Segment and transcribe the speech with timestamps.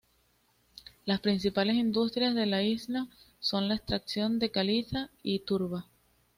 [1.05, 3.07] Las principales industrias de la isla
[3.39, 5.85] son la extracción de caliza y turba.